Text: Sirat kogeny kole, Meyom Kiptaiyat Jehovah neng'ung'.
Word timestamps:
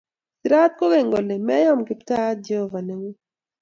Sirat 0.39 0.71
kogeny 0.79 1.07
kole, 1.13 1.35
Meyom 1.47 1.79
Kiptaiyat 1.87 2.37
Jehovah 2.47 2.83
neng'ung'. 2.87 3.19